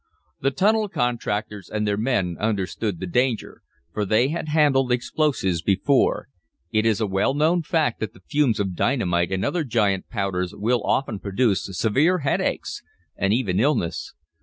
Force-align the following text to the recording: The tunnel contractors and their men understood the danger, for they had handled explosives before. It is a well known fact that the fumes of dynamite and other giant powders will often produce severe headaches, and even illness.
The 0.41 0.49
tunnel 0.49 0.89
contractors 0.89 1.69
and 1.69 1.87
their 1.87 1.95
men 1.95 2.35
understood 2.39 2.99
the 2.99 3.05
danger, 3.05 3.61
for 3.93 4.03
they 4.03 4.29
had 4.29 4.47
handled 4.47 4.91
explosives 4.91 5.61
before. 5.61 6.27
It 6.71 6.87
is 6.87 6.99
a 7.01 7.05
well 7.05 7.35
known 7.35 7.61
fact 7.61 7.99
that 7.99 8.15
the 8.15 8.21
fumes 8.27 8.59
of 8.59 8.73
dynamite 8.75 9.31
and 9.31 9.45
other 9.45 9.63
giant 9.63 10.09
powders 10.09 10.55
will 10.55 10.81
often 10.83 11.19
produce 11.19 11.69
severe 11.77 12.17
headaches, 12.17 12.81
and 13.15 13.31
even 13.31 13.59
illness. 13.59 14.15